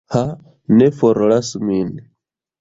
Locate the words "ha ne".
0.13-0.87